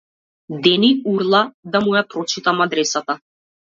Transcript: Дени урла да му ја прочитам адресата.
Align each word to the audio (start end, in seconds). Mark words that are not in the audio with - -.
Дени 0.67 0.87
урла 1.11 1.43
да 1.75 1.83
му 1.85 1.93
ја 1.99 2.03
прочитам 2.15 2.67
адресата. 2.67 3.19